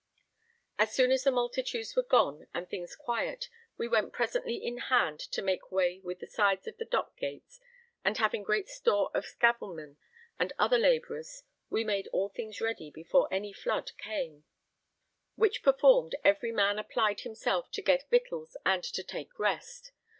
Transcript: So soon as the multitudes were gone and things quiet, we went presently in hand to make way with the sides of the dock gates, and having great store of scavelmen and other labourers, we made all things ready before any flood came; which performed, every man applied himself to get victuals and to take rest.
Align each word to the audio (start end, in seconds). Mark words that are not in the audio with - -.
So 0.79 0.85
soon 0.87 1.11
as 1.11 1.25
the 1.25 1.31
multitudes 1.31 1.95
were 1.95 2.01
gone 2.01 2.47
and 2.55 2.67
things 2.67 2.95
quiet, 2.95 3.49
we 3.77 3.87
went 3.87 4.13
presently 4.13 4.55
in 4.55 4.79
hand 4.89 5.19
to 5.19 5.43
make 5.43 5.71
way 5.71 5.99
with 5.99 6.17
the 6.17 6.25
sides 6.25 6.65
of 6.65 6.77
the 6.77 6.85
dock 6.85 7.15
gates, 7.17 7.59
and 8.03 8.17
having 8.17 8.41
great 8.41 8.67
store 8.67 9.11
of 9.13 9.27
scavelmen 9.27 9.97
and 10.39 10.53
other 10.57 10.79
labourers, 10.79 11.43
we 11.69 11.83
made 11.83 12.07
all 12.11 12.29
things 12.29 12.59
ready 12.59 12.89
before 12.89 13.31
any 13.31 13.53
flood 13.53 13.91
came; 13.99 14.43
which 15.35 15.61
performed, 15.61 16.15
every 16.23 16.51
man 16.51 16.79
applied 16.79 17.19
himself 17.19 17.69
to 17.69 17.83
get 17.83 18.09
victuals 18.09 18.57
and 18.65 18.83
to 18.83 19.03
take 19.03 19.37
rest. 19.37 19.91